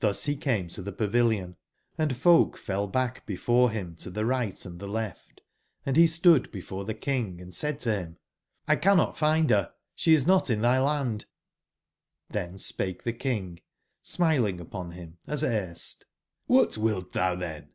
^^^ROS 0.00 0.26
he 0.26 0.36
came 0.36 0.68
to 0.68 0.80
tbe 0.80 0.96
pavilion, 0.96 1.56
and 1.98 2.16
folk 2.16 2.56
fell 2.56 2.86
IP^ 2.86 2.92
back 2.92 3.26
before 3.26 3.72
him 3.72 3.96
to 3.96 4.10
the 4.10 4.24
right 4.24 4.64
and 4.64 4.78
the 4.78 4.86
left, 4.86 5.40
and 5.84 5.96
^^^be 5.96 6.08
stood 6.08 6.52
before 6.52 6.84
tbe 6.84 7.00
King, 7.00 7.40
and 7.40 7.52
said 7.52 7.80
to 7.80 7.92
him: 7.92 8.18
''1 8.68 8.80
cannot 8.80 9.18
find 9.18 9.50
her; 9.50 9.74
she 9.96 10.14
is 10.14 10.24
not 10.24 10.50
in 10.50 10.60
thy 10.60 10.76
land'^jj^^^ben 12.32 12.56
spake 12.60 13.02
the 13.02 13.12
King, 13.12 13.58
smiling 14.02 14.60
upon 14.60 14.92
him, 14.92 15.18
as 15.26 15.42
erst: 15.42 16.04
''<£lbat 16.48 16.78
wilt 16.78 17.12
thou 17.12 17.34
then? 17.34 17.70